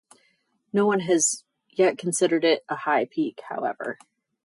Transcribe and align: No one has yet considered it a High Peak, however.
No 0.73 0.87
one 0.87 1.01
has 1.01 1.43
yet 1.69 1.99
considered 1.99 2.43
it 2.43 2.65
a 2.67 2.75
High 2.75 3.05
Peak, 3.05 3.39
however. 3.49 3.99